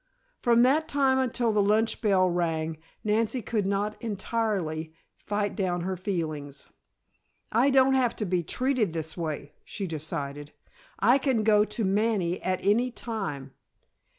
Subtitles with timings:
[0.41, 5.95] From that time until the lunch bell rang, Nancy could not entirely fight down her
[5.95, 6.65] feelings.
[7.51, 10.53] "I don't have to be treated this way," she decided,
[10.97, 13.53] "I can go to Manny at any time.